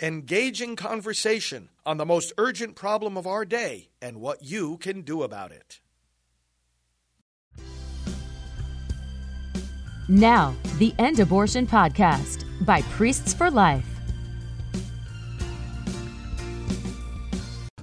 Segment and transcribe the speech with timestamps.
[0.00, 5.22] engaging conversation on the most urgent problem of our day and what you can do
[5.22, 5.80] about it.
[10.08, 13.84] Now, the End Abortion Podcast by Priests for Life.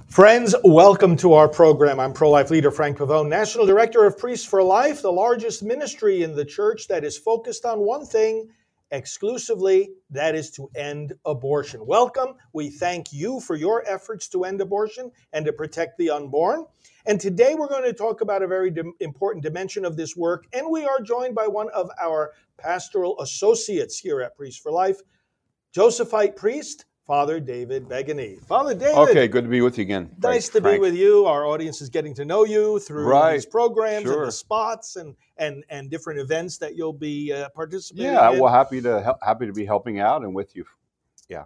[0.08, 2.00] Friends, welcome to our program.
[2.00, 6.22] I'm pro life leader Frank Pavone, National Director of Priests for Life, the largest ministry
[6.22, 8.48] in the church that is focused on one thing
[8.90, 11.86] exclusively that is to end abortion.
[11.86, 12.34] Welcome.
[12.52, 16.64] We thank you for your efforts to end abortion and to protect the unborn.
[17.06, 20.46] And today we're going to talk about a very important dimension of this work.
[20.52, 25.00] And we are joined by one of our pastoral associates here at Priests for Life,
[25.72, 28.42] Josephite priest Father David Begany.
[28.46, 28.96] Father David.
[29.10, 30.10] Okay, good to be with you again.
[30.20, 30.76] Nice to Frank.
[30.76, 31.24] be with you.
[31.26, 33.34] Our audience is getting to know you through Right.
[33.34, 34.18] these programs Sure.
[34.22, 38.40] and the spots and, and, and different events that you'll be uh, participating Yeah, in.
[38.40, 40.64] well, happy to hel- happy to be helping out and with you.
[41.28, 41.44] Yeah,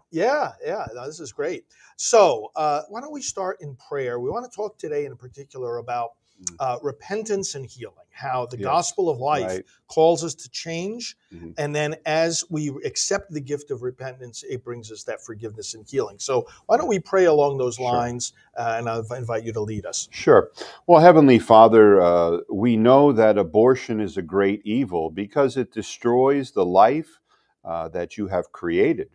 [0.65, 1.65] yeah, no, this is great.
[1.97, 4.21] So, uh, why don't we start in prayer?
[4.21, 6.11] We want to talk today in particular about
[6.43, 6.57] Mm.
[6.59, 9.65] uh, repentance and healing, how the Yes, gospel of life right.
[9.89, 11.17] calls us to change.
[11.33, 11.55] Mhm.
[11.57, 15.87] And then as we accept the gift of repentance, it brings us that forgiveness and
[15.89, 16.19] healing.
[16.19, 17.87] So, why don't we pray along those Sure.
[17.87, 18.33] lines?
[18.57, 20.09] Uh, and I'll invite you to lead us.
[20.11, 20.51] Sure.
[20.87, 26.53] Well, Heavenly Father, uh, we know that abortion is a great evil because it destroys
[26.53, 27.21] the life
[27.65, 29.09] uh, that you have created.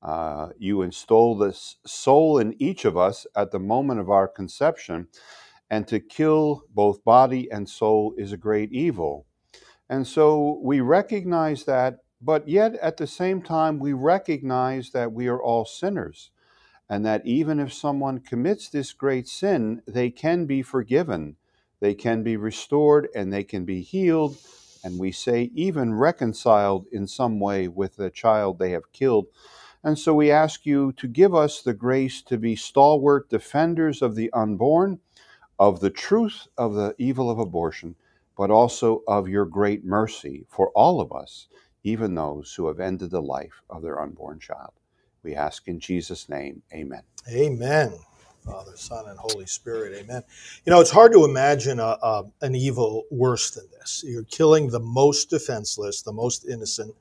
[0.00, 5.08] Uh, you install this soul in each of us at the moment of our conception,
[5.70, 9.26] and to kill both body and soul is a great evil.
[9.88, 15.28] And so we recognize that, but yet at the same time, we recognize that we
[15.28, 16.30] are all sinners
[16.88, 21.36] and that even if someone commits this great sin, they can be forgiven,
[21.80, 24.36] they can be restored, and they can be healed,
[24.82, 29.26] and we say even reconciled in some way with the child they have killed.
[29.84, 34.16] And so we ask you to give us the grace to be stalwart defenders of
[34.16, 35.00] the unborn,
[35.58, 37.94] of the truth of the evil of abortion,
[38.36, 41.48] but also of your great mercy for all of us,
[41.82, 44.72] even those who have ended the life of their unborn child.
[45.22, 47.02] We ask in Jesus' name, amen.
[47.30, 47.92] Amen.
[48.44, 49.94] Father, Son, and Holy Spirit.
[49.94, 50.22] Amen.
[50.64, 54.02] You know, it's hard to imagine a, a, an evil worse than this.
[54.06, 56.94] You're killing the most defenseless, the most innocent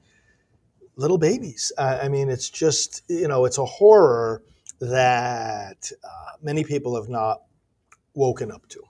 [0.98, 1.72] little babies.
[1.78, 4.44] I, I mean, it's just, you know, it's a horror
[4.82, 7.44] that uh, many people have not
[8.18, 8.82] woken up to,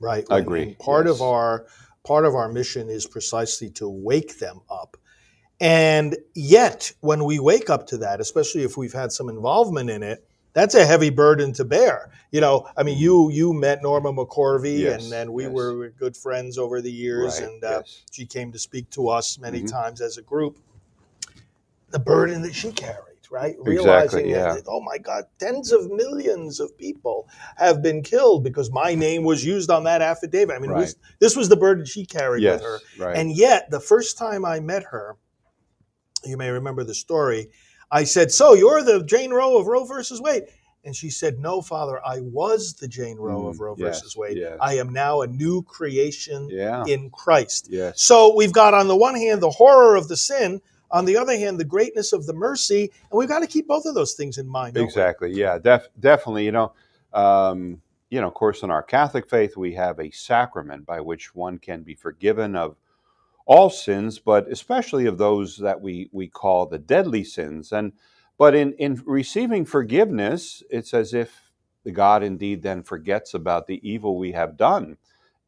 [0.00, 0.26] right?
[0.30, 1.66] I agree, and part of our
[2.04, 4.96] part of our mission is precisely to wake them up.
[5.58, 10.02] And yet, when we wake up to that, especially if we've had some involvement in
[10.02, 10.22] it,
[10.52, 12.10] that's a heavy burden to bear.
[12.30, 15.52] You know, I mean, you you met Norma McCorvey, Yes, and and we yes.
[15.52, 18.02] were good friends over the years, Right, and uh, yes.
[18.10, 19.70] she came to speak to us many Mhm.
[19.70, 20.58] times as a group.
[21.90, 23.50] The burden that she carried, right?
[23.54, 24.54] Exactly, Realizing yeah.
[24.54, 29.24] that, oh my God, tens of millions of people have been killed because my name
[29.24, 30.54] was used on that affidavit.
[30.54, 32.78] I mean, it was, this was the burden she carried Yes, with her.
[33.06, 33.16] right.
[33.16, 35.16] And yet, the first time I met her,
[36.24, 37.48] you may remember the story.
[37.90, 40.44] I said, "So you're the Jane Roe of Roe versus Wade?"
[40.84, 44.16] And she said, "No, Father, I was the Jane Roe of Mm, Roe yes, versus
[44.16, 44.36] Wade.
[44.38, 44.56] yes.
[44.60, 46.84] I am now a new creation yeah.
[46.86, 48.00] in Christ." yes.
[48.02, 50.60] So we've got on the one hand the horror of the sin,
[50.90, 53.84] on the other hand the greatness of the mercy, and we've got to keep both
[53.86, 54.76] of those things in mind.
[54.76, 55.32] Exactly.
[55.32, 55.58] Yeah.
[55.58, 56.44] Def- definitely.
[56.44, 56.72] You know.
[57.12, 57.80] Um,
[58.10, 61.58] you know, of course, in our Catholic faith, we have a sacrament by which one
[61.58, 62.76] can be forgiven of
[63.46, 67.72] all sins, but especially of those that we we call the deadly sins.
[67.72, 67.92] And
[68.38, 71.50] but in in receiving forgiveness, it's as if
[71.92, 74.96] God indeed then forgets about the evil we have done,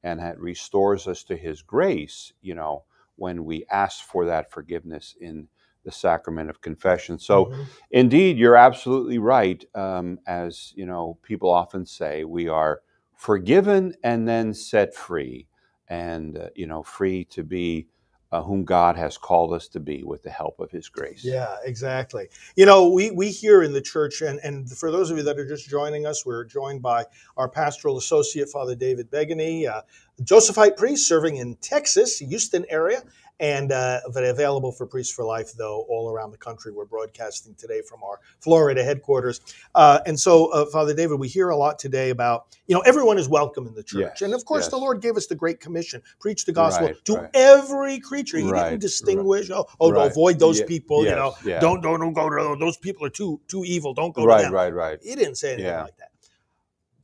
[0.02, 2.32] and restores us to His grace.
[2.40, 2.84] You know,
[3.18, 5.48] when we ask for that forgiveness in
[5.84, 7.18] the sacrament of confession.
[7.18, 7.46] So.
[7.46, 7.66] Mhm.
[7.90, 9.64] Indeed, you're absolutely right.
[9.74, 12.82] Um, as you know, people often say, we are
[13.14, 15.46] forgiven and then set free,
[15.88, 17.88] and uh, you know, free to be
[18.30, 21.24] uh, whom God has called us to be with the help of His grace.
[21.24, 22.28] Yeah, exactly.
[22.56, 25.38] You know, we we here in the church, and and for those of you that
[25.38, 27.06] are just joining us, we're joined by
[27.38, 29.80] our pastoral associate, Father David Begany, uh,
[30.24, 33.02] Josephite priest serving in Texas, Houston area,
[33.40, 36.72] and uh, available for Priests for Life, though, all around the country.
[36.72, 39.40] We're broadcasting today from our Florida headquarters.
[39.76, 43.16] Uh, and so, uh, Father David, we hear a lot today about, you know, everyone
[43.16, 44.00] is welcome in the church.
[44.00, 44.76] Yes, and of course, the.
[44.76, 47.30] Lord gave us the Great Commission preach the gospel Right, to right.
[47.34, 48.38] every creature.
[48.38, 50.10] He Right, didn't distinguish, oh, oh Right.
[50.10, 51.60] avoid those Ye- people, you know, yeah.
[51.60, 53.94] don't, don't, don't go to those people are too, too evil.
[53.94, 54.98] Don't go to right, right, right.
[55.00, 55.82] He didn't say anything Yeah.
[55.84, 56.10] like that.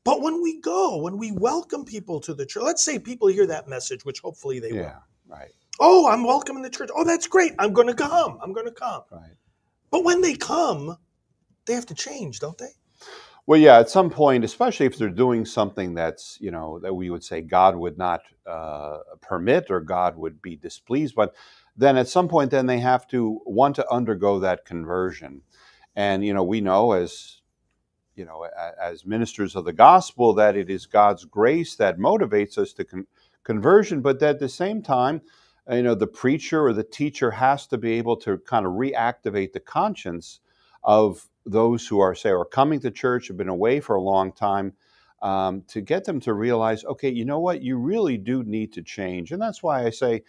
[0.04, 3.46] But when we go, when we welcome people to the church, let's say people hear
[3.46, 4.78] that message, which hopefully they will.
[4.78, 6.90] Yeah, right, Oh, I'm welcome in the church.
[6.94, 7.52] Oh, that's great.
[7.58, 8.38] I'm going to come.
[8.42, 9.02] I'm going to come.
[9.10, 9.32] right.
[9.90, 10.98] But when they come,
[11.66, 12.70] they have to change, don't they?
[13.46, 17.10] Well, yeah, at some point, especially if they're doing something that's, you know, that we
[17.10, 21.34] would say God would not uh, permit or God would be displeased, but
[21.76, 25.42] then at some point, then they have to want to undergo that conversion.
[25.96, 27.40] And, you know, we know as,
[28.16, 28.46] you know,
[28.80, 33.06] as ministers of the gospel that it is God's grace that motivates us to con-
[33.42, 35.22] conversion, but at the same time,
[35.70, 39.52] you know, the preacher or the teacher has to be able to kind of reactivate
[39.52, 40.40] the conscience
[40.82, 44.32] of those who are, say, are coming to church, have been away for a long
[44.32, 44.74] time,
[45.22, 48.82] um, to get them to realize, okay, you know what, you really do need to
[48.82, 49.32] change.
[49.32, 50.22] And that's why I say,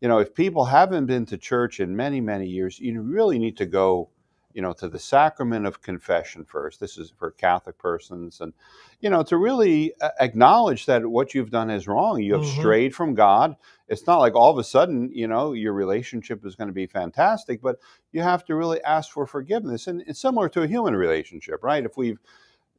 [0.00, 3.56] you know, if people haven't been to church in many, many years, you really need
[3.58, 4.10] to go
[4.54, 6.80] you know, to the sacrament of confession first.
[6.80, 8.52] This is for Catholic persons, and
[9.00, 12.22] you know, to really uh, acknowledge that what you've done is wrong.
[12.22, 12.60] You have mm-hmm.
[12.60, 13.56] strayed from God.
[13.88, 16.86] It's not like all of a sudden, you know, your relationship is going to be
[16.86, 17.78] fantastic, but
[18.12, 19.86] you have to really ask for forgiveness.
[19.86, 21.84] And it's similar to a human relationship, right?
[21.84, 22.18] If we've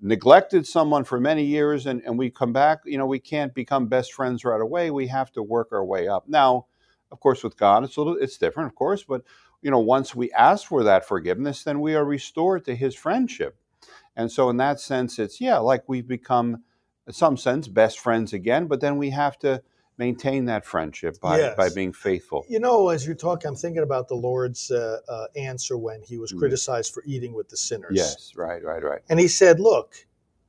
[0.01, 3.87] neglected someone for many years and, and we come back, you know, we can't become
[3.87, 4.91] best friends right away.
[4.91, 6.27] We have to work our way up.
[6.27, 6.65] Now,
[7.11, 9.21] of course, with God, it's a little, it's different, of course, but
[9.63, 13.57] you know, once we ask for that forgiveness, then we are restored to his friendship.
[14.15, 16.63] And so, in that sense, it's, yeah, like we've become,
[17.07, 19.63] in some sense, best friends again, but then we have to
[19.97, 21.55] maintain that friendship by, yes.
[21.55, 22.45] by being faithful.
[22.49, 26.17] You know, as you talk, I'm thinking about the Lord's uh, uh, answer when he
[26.17, 26.39] was mm.
[26.39, 27.93] criticized for eating with the sinners.
[27.93, 29.01] Yes, right, right, right.
[29.09, 29.95] And he said, Look,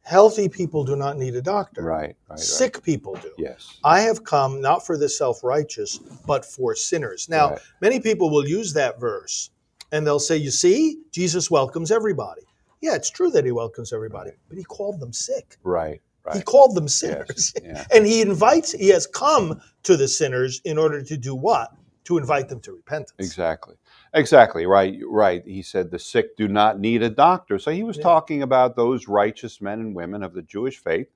[0.05, 1.83] Healthy people do not need a doctor.
[1.83, 2.39] Right, right.
[2.39, 2.85] Sick right.
[2.85, 3.31] people do.
[3.39, 3.79] Yes.
[3.85, 7.29] I have come not for the self righteous, but for sinners.
[7.29, 7.59] Now, right.
[7.81, 9.51] many people will use that verse
[9.93, 12.43] and they'll say, You see, Jesus welcomes everybody.
[12.83, 14.39] Yeah, it's true that he welcomes everybody, right.
[14.49, 15.57] but he called them sick.
[15.63, 16.03] Right.
[16.25, 16.37] Right.
[16.37, 17.53] He called them sinners.
[17.63, 17.65] Yes.
[17.65, 17.85] Yeah.
[17.97, 21.73] and he invites, he has come to the sinners in order to do what?
[22.05, 23.15] To invite them to repentance.
[23.19, 23.77] Exactly.
[24.13, 25.43] Exactly right, right.
[25.47, 27.59] He said the sick do not need a doctor.
[27.59, 28.03] So he was yeah.
[28.03, 31.09] talking about those righteous men and women of the Jewish faith.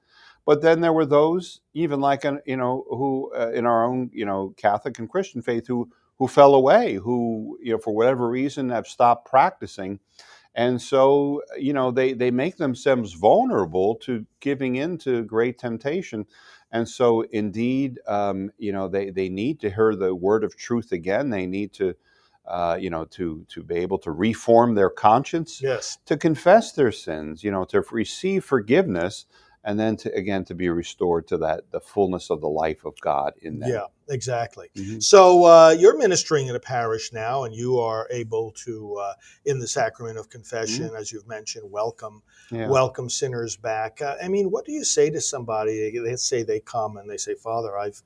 [0.46, 4.10] But then there were those, even like a you know, who uh, in our own
[4.14, 8.28] you know Catholic and Christian faith, who who fell away, who you know for whatever
[8.30, 10.00] reason have stopped practicing,
[10.58, 16.26] and so you know they they make themselves vulnerable to giving in to great temptation.
[16.72, 20.92] And so, indeed, um, you know, they, they need to hear the word of truth
[20.92, 21.30] again.
[21.30, 21.94] They need to
[22.46, 26.92] uh, you know, to to be able to reform their conscience, yes, to confess their
[26.92, 29.26] sins, you know, to receive forgiveness,
[29.68, 32.98] and then to again to be restored to that the fullness of the life of
[33.02, 33.68] God in them.
[33.70, 34.70] Yeah, exactly.
[34.74, 35.00] Mm-hmm.
[35.00, 39.12] So uh, you're ministering in a parish now, and you are able to, uh,
[39.44, 40.96] in the sacrament of confession, mm-hmm.
[40.96, 42.66] as you've mentioned, welcome yeah.
[42.66, 44.00] welcome sinners back.
[44.00, 45.98] Uh, I mean, what do you say to somebody?
[45.98, 48.02] They say they come and they say, Father, I've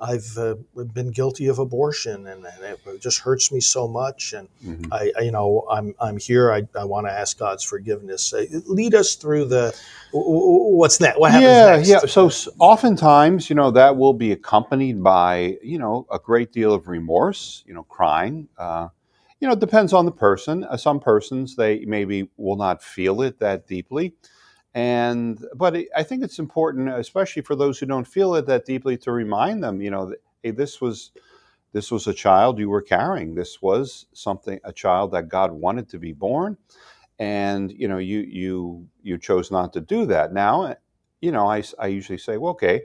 [0.00, 0.56] I've uh,
[0.92, 4.32] been guilty of abortion, and, and, it just hurts me so much.
[4.32, 4.92] And mm-hmm.
[4.92, 6.52] I, I, you know, I'm I'm here.
[6.52, 8.32] I, I want to ask God's forgiveness.
[8.32, 9.74] Uh, lead us through the
[10.12, 11.18] what's that?
[11.20, 11.88] What happens yeah, next?
[11.88, 16.74] Yeah, So oftentimes, you know, that will be accompanied by you know a great deal
[16.74, 17.62] of remorse.
[17.66, 18.48] You know, crying.
[18.58, 18.88] Uh,
[19.40, 20.64] you know, it depends on the person.
[20.64, 24.14] Uh, some persons they maybe will not feel it that deeply
[24.74, 28.96] and but I think it's important, especially for those who don't feel it that deeply,
[28.98, 31.12] to remind them, you know, that, hey, this was
[31.72, 33.34] this was a child you were carrying.
[33.34, 36.58] This was something a child that God wanted to be born,
[37.18, 40.32] and you know, you you you chose not to do that.
[40.32, 40.76] Now,
[41.20, 42.82] you know, I I usually say, well, okay,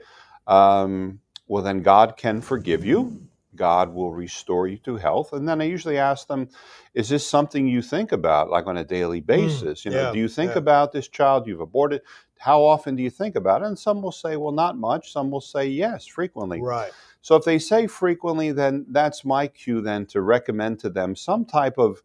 [0.48, 5.34] um, well then God can forgive you God will restore you to health.
[5.34, 6.50] And then I usually ask them,
[6.94, 9.82] is this something you think about like on a daily mm, basis?
[9.82, 10.60] Mm, you know, yeah, do you think yeah.
[10.60, 12.02] about this child you've aborted?
[12.38, 13.68] How often do you think about it?
[13.68, 15.12] And some will say, well, not much.
[15.12, 16.62] Some will say yes, frequently.
[16.62, 16.92] Right.
[17.22, 21.44] So if they say frequently, then that's my cue then to recommend to them some
[21.44, 22.02] type of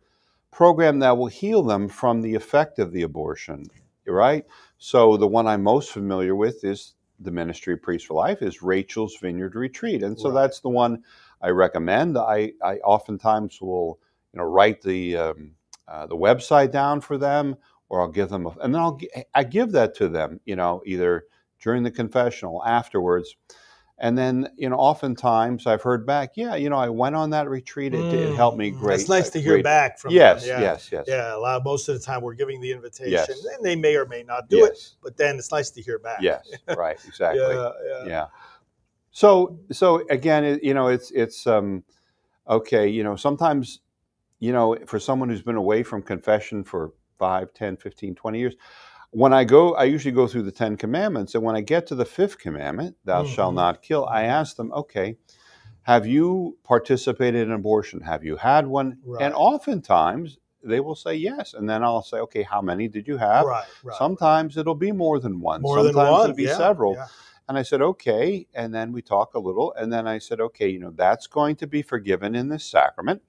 [0.50, 3.66] program that will heal them from the effect of the abortion.
[4.06, 4.44] Right?
[4.78, 8.62] So the one I'm most familiar with is the Ministry of Priests for Life is
[8.62, 10.02] Rachel's Vineyard Retreat.
[10.02, 10.42] And so right.
[10.42, 11.02] that's the one
[11.44, 12.16] I recommend.
[12.16, 14.00] I, I oftentimes will
[14.32, 15.52] you know write the um,
[15.86, 17.56] uh, the website down for them,
[17.90, 18.98] or I'll give them, a, and then I'll
[19.34, 20.40] I give that to them.
[20.46, 21.24] You know, either
[21.60, 23.36] during the confessional afterwards.
[23.98, 27.48] And then, you know, oftentimes I've heard back, yeah, you know, I went on that
[27.48, 27.94] retreat.
[27.94, 28.12] It, mm.
[28.12, 28.98] it helped me great.
[28.98, 29.62] It's nice to hear great.
[29.62, 30.60] back from yes, them.
[30.60, 30.72] Yeah.
[30.72, 31.04] yes, yes.
[31.06, 33.28] Yeah, a lot, most of the time we're giving the invitation, yes.
[33.28, 34.70] and they may or may not do yes.
[34.70, 36.18] it, but then it's nice to hear back.
[36.20, 37.40] Yes, right, exactly.
[37.40, 38.04] yeah, yeah.
[38.04, 38.26] yeah.
[39.14, 41.84] So so again, it, you know, it's it's um,
[42.50, 42.88] okay.
[42.88, 43.80] You know, sometimes
[44.40, 48.54] you know, for someone who's been away from confession for 5, 10, 15, 20 years,
[49.12, 51.94] when I go, I usually go through the Ten Commandments, and when I get to
[51.94, 53.32] the fifth commandment, "Thou mm-hmm.
[53.32, 55.16] shalt not kill," I ask them, okay.
[55.82, 58.00] Have you participated in abortion?
[58.00, 58.98] Have you had one?
[59.04, 59.22] Right.
[59.22, 63.18] And oftentimes they will say yes, and then I'll say, okay, how many did you
[63.18, 63.44] have?
[63.44, 63.96] right, right.
[63.98, 65.60] Sometimes it'll be more than one.
[65.60, 66.22] more Sometimes than one.
[66.24, 66.94] it'll be yeah, several.
[66.94, 67.06] yeah.
[67.48, 68.46] And I said, okay.
[68.54, 69.74] And then we talk a little.
[69.74, 73.22] And then I said, okay, you know, that's going to be forgiven in this sacrament.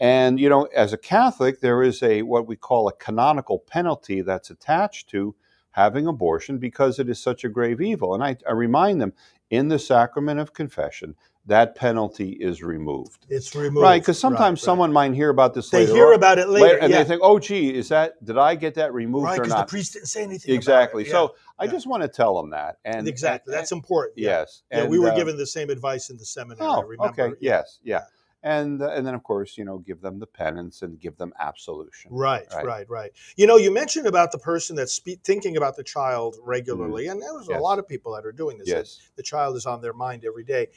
[0.00, 4.22] And, you know, as a Catholic, there is a what we call a canonical penalty
[4.22, 5.34] that's attached to
[5.72, 8.14] having abortion because it is such a grave evil.
[8.14, 9.12] And I, I remind them
[9.50, 11.14] in the sacrament of confession,
[11.46, 13.26] that penalty is removed.
[13.28, 13.82] It's removed.
[13.82, 14.58] Right, because sometimes Right, right.
[14.58, 17.02] someone might hear about this they later hear about it later, and yeah.
[17.02, 19.66] they think, oh, gee, is that, did I get that removed right or because the
[19.66, 20.52] priest didn't say anything.
[20.52, 21.02] about exactly.
[21.02, 21.12] it, yeah.
[21.12, 21.70] So I yeah.
[21.70, 22.78] just want to tell them that.
[22.84, 24.18] And exactly, and- that's important.
[24.18, 24.40] yeah.
[24.40, 24.62] yes.
[24.70, 26.66] Yeah, and, we were uh, given the same advice in the seminary.
[26.66, 27.22] Oh, remember.
[27.24, 27.36] okay.
[27.40, 27.78] Yes.
[27.82, 28.04] Yeah.
[28.44, 31.32] And uh, and then of course you know give them the penance and give them
[31.40, 32.10] absolution.
[32.12, 32.64] Right, Right.
[32.66, 36.36] right, right, You know, you mentioned about the person that's spe- thinking about the child
[36.44, 37.60] regularly, and there's a Mm-hmm.
[37.62, 38.68] Lot of people that are doing this.
[38.68, 39.00] Yes.
[39.16, 40.68] The child is on their mind every day,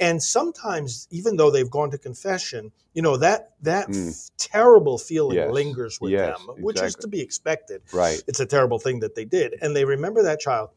[0.00, 4.10] and sometimes, even though they've gone to confession, you know that that Mm.
[4.10, 5.52] f- terrible feeling Yes.
[5.52, 7.82] lingers with Yes, them, which is to be expected.
[7.92, 8.20] Right.
[8.26, 10.70] It's a terrible thing that they did, and they remember that child.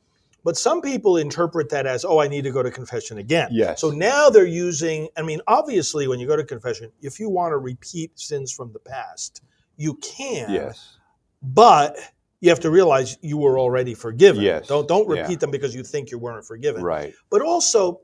[0.48, 3.50] But some people interpret that as, oh, I need to go to confession again.
[3.51, 3.82] Yes.
[3.82, 7.51] So now they're using, I mean, obviously, when you go to confession, if you want
[7.51, 9.42] to repeat sins from the past,
[9.75, 10.50] you can.
[10.50, 11.00] Yes.
[11.44, 11.98] But
[12.39, 14.42] you have to realize you were already forgiven.
[14.42, 14.68] Yes.
[14.68, 15.24] Don't don't Yeah.
[15.24, 16.82] repeat them because you think you weren't forgiven.
[16.82, 17.13] Right.
[17.30, 18.00] But also,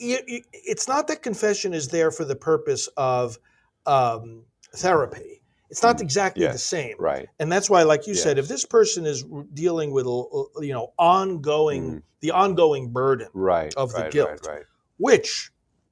[0.00, 3.38] it's not that confession is there for the purpose of
[3.86, 4.42] um,
[4.74, 5.37] therapy.
[5.70, 6.58] It's not exactly the Mm.
[6.58, 6.96] Same.
[6.98, 7.28] Right.
[7.38, 10.92] And that's why, like you said, if this person is dealing with, uh, you know,
[10.98, 13.74] ongoing, the ongoing burden, Right.
[13.76, 14.46] Of the right, guilt.
[14.46, 14.62] Right.
[14.98, 15.50] Which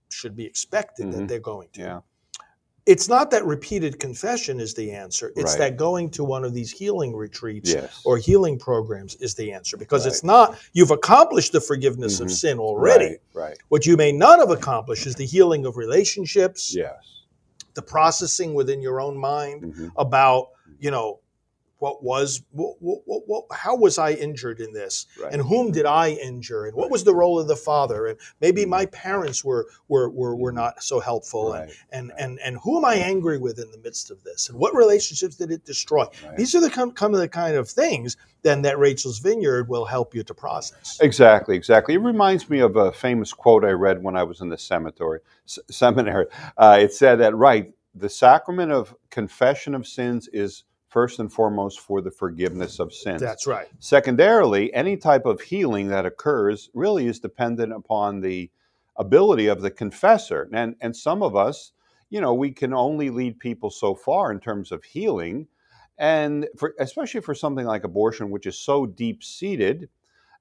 [0.09, 1.29] should be expected that Mhm.
[1.29, 1.81] they're going to.
[1.81, 2.01] Yeah.
[2.87, 5.33] It's not that repeated confession is the answer.
[5.35, 8.01] It's that going to one of these healing retreats Yes.
[8.05, 12.31] or healing programs is the answer because it's not, you've accomplished the forgiveness of Mhm.
[12.31, 13.19] sin already.
[13.35, 13.49] Right.
[13.49, 13.59] Right.
[13.71, 16.95] What you may not have accomplished is the healing of relationships, Yes.
[17.77, 19.93] The processing within your own mind Mhm.
[19.97, 20.49] about,
[20.81, 21.21] you know,
[21.79, 25.07] what was, what, what, what, what, how was I injured in this?
[25.23, 25.33] Right.
[25.33, 28.65] and whom did I injure, and what was the role of the father, and maybe
[28.65, 31.71] my parents were were were, were not so helpful, and, Mm-hmm.
[31.71, 31.77] Right.
[31.93, 34.75] and and and who am I angry with in the midst of this, and what
[34.75, 36.05] relationships did it destroy?
[36.25, 36.37] Right.
[36.37, 39.85] These are the come come of the kind of things then that Rachel's Vineyard will
[39.87, 40.99] help you to process.
[41.03, 41.95] Exactly, exactly.
[41.95, 45.19] It reminds me of a famous quote I read when I was in the cemetery.
[45.49, 46.27] S- seminary.
[46.57, 50.63] Uh, it said that right, the sacrament of confession of sins is
[50.97, 53.21] first and foremost for the forgiveness of sins.
[53.21, 53.69] That's right.
[53.81, 58.51] Secondarily, any type of healing that occurs really is dependent upon the
[58.97, 60.49] ability of the confessor.
[60.55, 61.73] And and some of us,
[62.09, 65.49] you know, we can only lead people so far in terms of healing.
[65.99, 69.91] And for especially for something like abortion, which is so deep seated,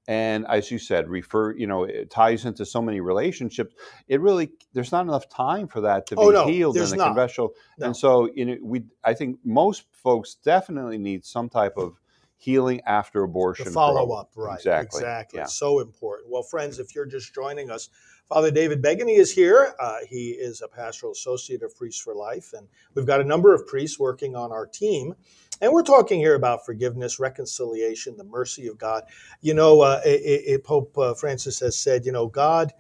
[0.08, 3.76] and as you said, refer, you know, it ties into so many relationships.
[4.08, 6.90] It really there's not enough time for that to oh, be Oh, no, healed in
[6.90, 7.08] the not.
[7.08, 7.54] conventional.
[7.78, 7.88] No.
[7.88, 12.00] And so, you know, we I think most folks definitely need some type of
[12.38, 13.66] healing after abortion.
[13.66, 14.56] The follow-up right?
[14.56, 15.00] Exactly.
[15.00, 15.40] Exactly.
[15.40, 15.46] Yeah.
[15.46, 16.30] So important.
[16.30, 17.90] Well, friends, if you're just joining us,
[18.30, 19.76] Father David Begany is here.
[19.80, 23.54] Uh, he is a pastoral associate of Priests for Life, and we've got a number
[23.54, 25.14] of priests working on our team.
[25.62, 29.04] And we're talking here about forgiveness, reconciliation, the mercy of God.
[29.42, 32.74] You know, uh, it, it, Pope uh, Francis has said, you know, God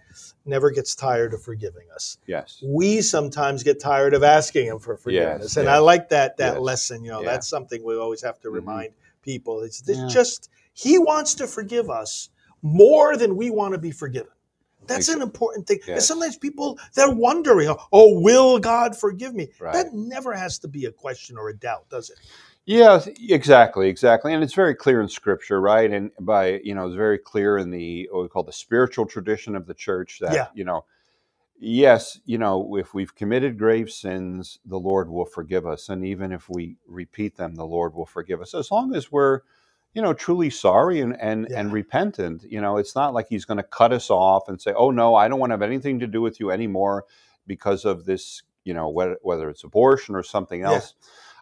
[0.46, 2.18] never gets tired of forgiving us.
[2.26, 2.62] Yes.
[2.66, 5.76] We sometimes get tired of asking Him for forgiveness, Yes, and yes.
[5.76, 6.62] I like that that Yes.
[6.62, 7.06] lesson.
[7.06, 7.32] You know, Yeah.
[7.32, 8.54] that's something we always have to Mhm.
[8.54, 9.62] remind people.
[9.62, 10.08] It's this Yeah.
[10.10, 12.30] just He wants to forgive us
[12.62, 14.32] more than we want to be forgiven.
[14.88, 15.80] That's an important thing.
[15.82, 16.08] And Yes.
[16.08, 19.50] sometimes people they're wondering, oh, will God forgive me?
[19.60, 19.74] Right.
[19.74, 22.18] That never has to be a question or a doubt, does it?
[22.68, 23.00] Yeah,
[23.30, 25.92] exactly, exactly, and it's very clear in Scripture, right?
[25.92, 29.56] And by you know, it's very clear in the what we call the spiritual tradition
[29.56, 30.48] of the church that Yeah.
[30.56, 30.86] you know,
[31.60, 36.32] yes, you know, if we've committed grave sins, the Lord will forgive us, and even
[36.32, 39.42] if we repeat them, the Lord will forgive us, as long as we're
[39.96, 42.44] you know truly sorry and and, and repentant.
[42.48, 45.16] You know, it's not like He's going to cut us off and say, "Oh no,
[45.16, 47.06] I don't want to have anything to do with you anymore
[47.48, 50.74] because of this." You know, whether, whether it's abortion or something Yeah.
[50.74, 50.96] else.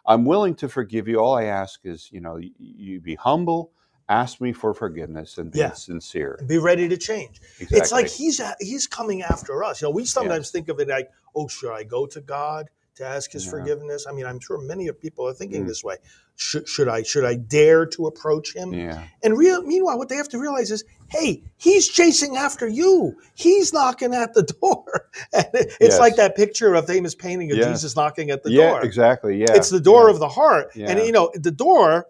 [0.06, 1.18] I'm willing to forgive you.
[1.18, 3.72] All I ask is, you know, you, you be humble,
[4.10, 5.72] ask me for forgiveness, and be Yeah.
[5.72, 6.38] sincere.
[6.46, 7.40] Be ready to change.
[7.58, 7.78] Exactly.
[7.78, 9.80] It's like he's he's coming after us.
[9.80, 13.04] You know, we sometimes think of it like, oh, should I go to God to
[13.04, 13.50] ask His Yeah.
[13.50, 14.06] forgiveness?
[14.08, 15.68] I mean, I'm sure many of people are thinking Mm.
[15.68, 15.96] this way.
[16.36, 18.72] Should, should I should I dare to approach Him?
[18.72, 23.16] yeah, And real, meanwhile, what they have to realize is, hey, He's chasing after you.
[23.34, 25.08] He's knocking at the door.
[25.32, 25.98] And it's Yes.
[26.00, 27.70] like that picture of famous painting of Yeah.
[27.72, 28.82] Jesus knocking at the yeah, door.
[28.84, 29.36] exactly.
[29.38, 30.74] Yeah, It's the door of the heart.
[30.74, 32.06] And you know, the door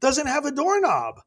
[0.00, 1.20] doesn't have a doorknob.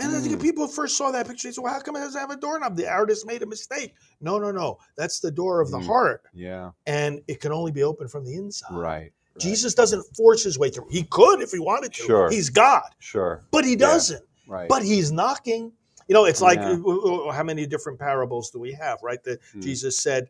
[0.00, 0.42] And I think Mm.
[0.42, 2.76] people first saw that picture, they said, Well, how come it doesn't have a doorknob?
[2.76, 3.94] The artist made a mistake.
[4.20, 4.78] No, no, no.
[4.96, 5.86] That's the door of the Mm.
[5.86, 6.22] heart.
[6.34, 8.74] Yeah, And it can only be opened from the inside.
[8.76, 9.12] right.
[9.38, 10.86] Jesus doesn't force his way through.
[10.90, 12.02] He could if he wanted to.
[12.04, 12.30] Sure.
[12.30, 13.42] He's God, Sure.
[13.50, 14.24] but he doesn't.
[14.46, 14.68] Right.
[14.68, 15.72] But he's knocking.
[16.06, 16.76] You know, it's like Yeah.
[17.32, 19.22] how many different parables do we have, right?
[19.24, 19.60] That Hmm.
[19.60, 20.28] Jesus said,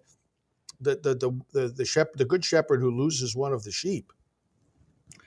[0.80, 4.10] the the the the the, shep- the good shepherd who loses one of the sheep,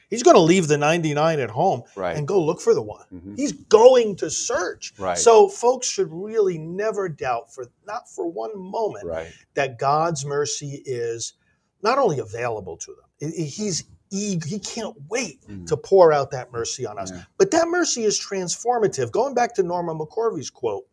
[0.10, 2.16] he's going to leave the ninety nine at home right.
[2.18, 3.06] and go look for the one.
[3.14, 3.36] Mhm.
[3.38, 4.94] He's going to search.
[4.98, 5.18] Right.
[5.18, 9.28] So folks should really never doubt for not for one moment Right.
[9.56, 11.34] that God's mercy is
[11.82, 15.68] not only available to them, he's eager, he can't wait Mm.
[15.68, 17.12] to pour out that mercy on us.
[17.12, 17.24] Yeah.
[17.38, 19.12] But that mercy is transformative.
[19.12, 20.86] Going back to Norma McCorvey's quote,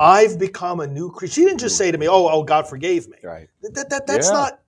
[0.00, 1.34] I've become a new creature.
[1.34, 3.48] She didn't just say to me, "Oh, oh, God forgave me." Right.
[3.62, 4.32] That, that, that's Yeah.
[4.34, 4.60] not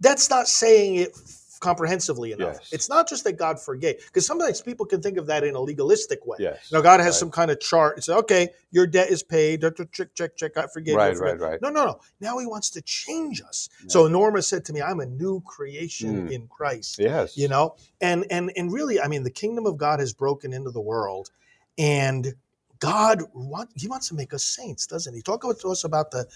[0.00, 1.16] that's not saying it
[1.60, 2.56] comprehensively enough.
[2.60, 2.72] Yes.
[2.72, 5.60] It's not just that God forgave, because sometimes people can think of that in a
[5.60, 6.36] legalistic way.
[6.40, 6.68] Yes.
[6.70, 7.14] You know, God has Right.
[7.20, 7.98] some kind of chart.
[7.98, 9.62] It's okay, your debt is paid.
[9.92, 10.56] Check, check, check.
[10.56, 10.96] I forgive.
[10.96, 11.20] Right, you.
[11.20, 11.62] right, right.
[11.62, 12.00] No, no, no.
[12.20, 13.68] Now He wants to change us.
[13.88, 16.32] So Norma said to me, "I'm a new creation Mm.
[16.32, 17.36] in Christ." Yes.
[17.36, 20.70] You know, and and and really, I mean, the kingdom of God has broken into
[20.70, 21.30] the world,
[21.78, 22.34] and
[22.78, 25.22] God want He wants to make us saints, doesn't He?
[25.22, 26.26] Talk to us about the,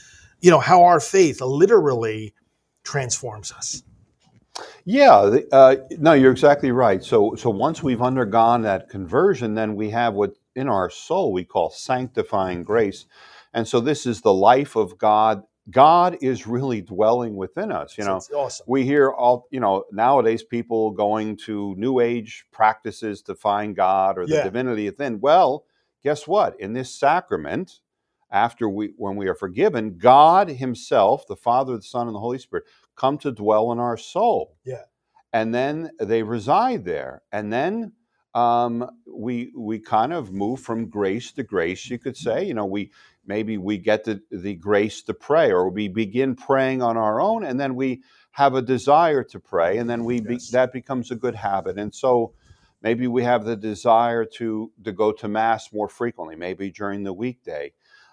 [0.41, 2.33] you know, how our faith literally
[2.83, 3.83] transforms us.
[4.85, 7.05] Yeah, uh, no, you're exactly right.
[7.05, 11.45] So, so once we've undergone that conversion, then we have what in our soul we
[11.45, 13.07] call sanctifying grace,
[13.55, 15.45] and so this is the life of God.
[15.71, 17.97] God is really dwelling within us.
[17.97, 18.67] You know, awesome.
[18.69, 24.19] we hear all you know nowadays people going to New Age practices to find God
[24.19, 24.45] or the Yeah.
[24.45, 25.21] divinity within.
[25.21, 25.65] Well,
[26.03, 26.59] guess what?
[26.61, 27.81] In this sacrament,
[28.33, 32.39] after we when we are forgiven, God Himself, the Father, the Son, and the Holy
[32.39, 32.67] Spirit,
[33.01, 34.43] come to dwell in our soul.
[34.65, 34.85] Yeah.
[35.33, 37.93] and then they reside there, and then
[38.35, 38.75] um,
[39.25, 39.35] we
[39.71, 41.83] we kind of move from grace to grace.
[41.93, 42.83] You could say, you know, we
[43.35, 47.45] maybe we get the, the grace to pray, or we begin praying on our own,
[47.49, 48.03] and then we
[48.33, 50.51] have a desire to pray, and then we be, Yes.
[50.51, 51.79] that becomes a good habit.
[51.79, 52.33] And so
[52.83, 57.13] maybe we have the desire to to go to mass more frequently, maybe during the
[57.25, 57.73] weekday.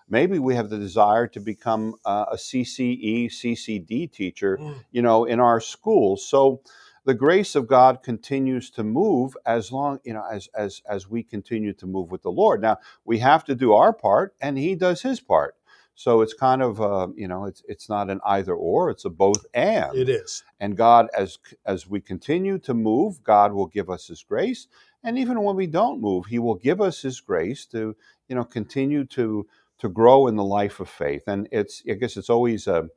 [0.10, 4.76] Maybe we have the desire to become uh, a CCE, CCD teacher, Mm.
[4.91, 6.26] you know, in our schools.
[6.28, 6.62] So
[7.06, 11.24] the grace of God continues to move as long, you know, as as as we
[11.24, 12.62] continue to move with the Lord.
[12.62, 15.56] Now we have to do our part, and He does His part.
[15.96, 19.10] So it's kind of, uh, you know, it's it's not an either or; it's a
[19.10, 19.96] both and.
[19.98, 20.43] It is.
[20.60, 24.67] And God, as as we continue to move, God will give us His grace,
[25.04, 27.96] and even when we don't move, He will give us His grace to,
[28.28, 29.48] you know, continue to
[29.80, 31.24] to grow in the life of faith.
[31.28, 32.90] And it's, I guess, it's always a,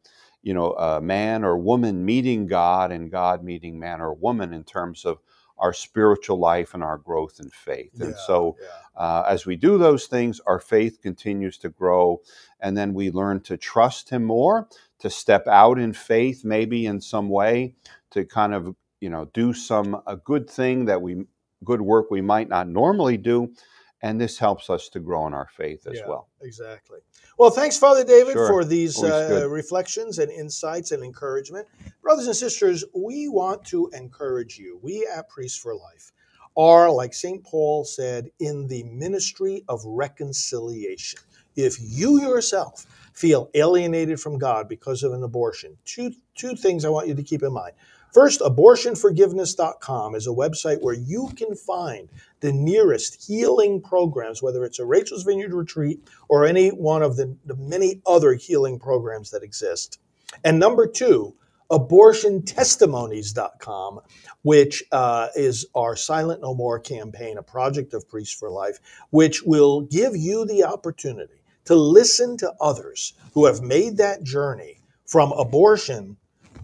[0.43, 4.65] you know, a man or woman meeting God, and God meeting man or woman in
[4.65, 5.19] terms of
[5.59, 8.01] our spiritual life and our growth in faith.
[8.01, 8.69] And Yeah, so, yeah.
[8.97, 12.23] uh, as we do those things, our faith continues to grow,
[12.61, 14.69] and then we learn to trust Him more,
[15.01, 17.75] to step out in faith, maybe in some way,
[18.13, 21.25] to kind of you know do some a good thing that we
[21.65, 23.53] good work we might not normally do,
[24.03, 26.09] and this helps us to grow in our faith as Yeah.
[26.09, 26.29] well.
[26.43, 27.01] Exactly.
[27.39, 28.47] Well, thanks, Father David, Sure.
[28.47, 31.67] for these uh, reflections and insights and encouragement.
[32.03, 34.79] Brothers and sisters, we want to encourage you.
[34.83, 36.13] We at Priests for Life
[36.57, 37.45] are, like St.
[37.45, 41.21] Paul said, in the ministry of reconciliation.
[41.57, 46.89] If you yourself feel alienated from God because of an abortion, two, two things I
[46.89, 47.75] want you to keep in mind.
[48.13, 52.09] First, abortionforgiveness.com is a website where you can find
[52.41, 57.37] the nearest healing programs, whether it's a Rachel's Vineyard retreat or any one of the,
[57.47, 60.01] the many other healing programs that exist.
[60.45, 61.37] And number two,
[61.71, 64.01] abortiontestimonies.com,
[64.43, 69.45] which uh, is our Silent No More campaign, a project of Priests for Life, which
[69.45, 75.31] will give you the opportunity to listen to others who have made that journey from
[75.33, 76.17] abortion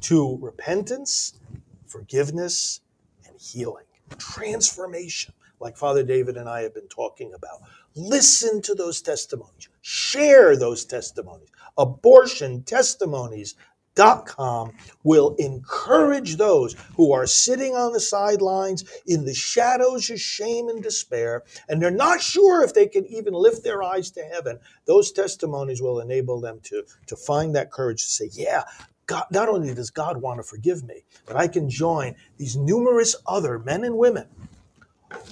[0.07, 1.35] to repentance,
[1.89, 2.81] forgiveness,
[3.27, 3.87] and healing,
[4.19, 7.59] transformation, like Father David and I have been talking about.
[7.97, 11.49] Listen to those testimonies, share those testimonies.
[11.77, 20.69] Abortiontestimonies.com will encourage those who are sitting on the sidelines in the shadows of shame
[20.69, 24.61] and despair, and they're not sure if they can even lift their eyes to heaven.
[24.87, 28.63] Those testimonies will enable them to, to find that courage to say, Yeah,
[29.07, 33.15] God, not only does God want to forgive me, but I can join these numerous
[33.27, 34.27] other men and women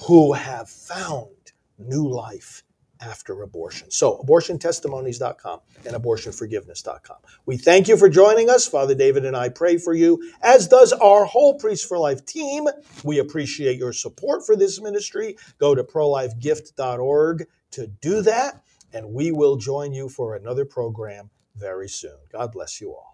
[0.06, 1.30] who have found
[1.78, 2.62] new life
[3.00, 3.90] after abortion.
[3.90, 7.16] So, abortiontestimonies.com and abortionforgiveness.com.
[7.46, 8.66] We thank you for joining us.
[8.66, 12.66] Father David and I pray for you, as does our whole Priest for Life team.
[13.02, 15.36] We appreciate your support for this ministry.
[15.58, 21.88] Go to prolifegift.org to do that, and we will join you for another program very
[21.88, 22.16] soon.
[22.32, 23.13] God bless you all.